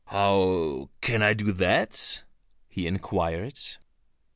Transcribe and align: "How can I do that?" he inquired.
"How 0.07 0.89
can 1.01 1.21
I 1.21 1.35
do 1.35 1.51
that?" 1.51 2.23
he 2.67 2.87
inquired. 2.87 3.59